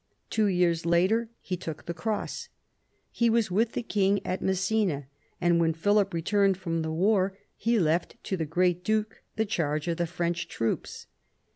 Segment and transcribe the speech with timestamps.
[0.31, 2.49] Two years later he took the cross.
[3.11, 5.05] He was with the king at Messina,
[5.39, 9.97] and when Philip returned from thenar he left to the great duke the charge of
[9.97, 11.05] the French troops.